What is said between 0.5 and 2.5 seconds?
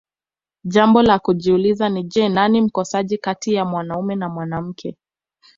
jambo la kujiuliza ni je